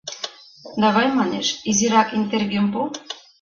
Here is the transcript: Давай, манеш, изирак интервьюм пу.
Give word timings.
Давай, 0.83 1.07
манеш, 1.17 1.47
изирак 1.69 2.09
интервьюм 2.19 2.67
пу. 2.73 2.81